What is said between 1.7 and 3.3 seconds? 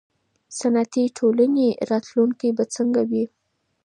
راتلونکی به څنګه وي.